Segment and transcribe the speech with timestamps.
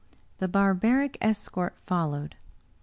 [0.39, 2.35] The barbaric escort followed.